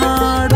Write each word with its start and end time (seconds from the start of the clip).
நாள் 0.00 0.47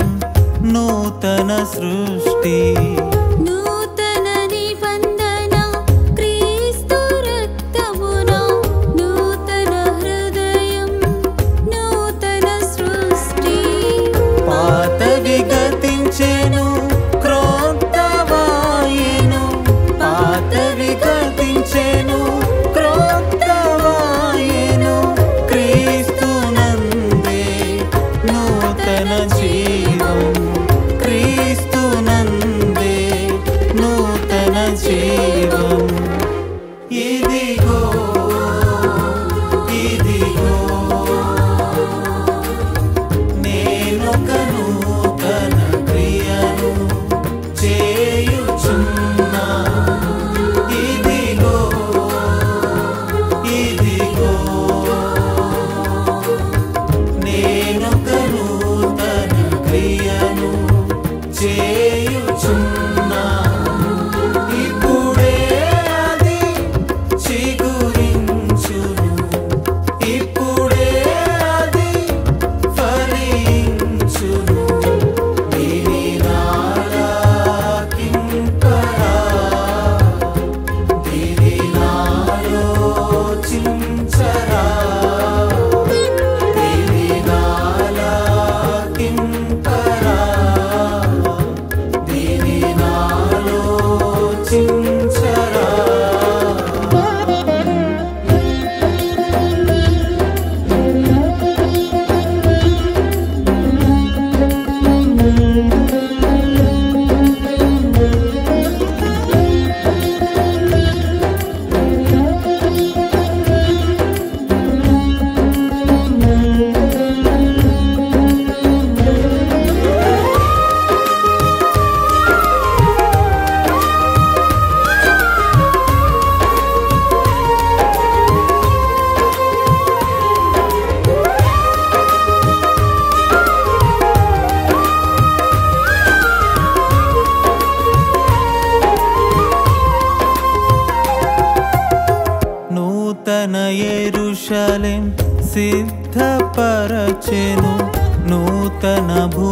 नूतनसृष्टि 0.72 2.56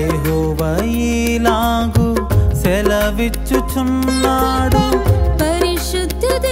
యహోవైలాగు 0.00 2.08
సెలవిచ్చుచున్నాడు 2.62 4.86
పరిశుద్ధుడే 5.42 6.51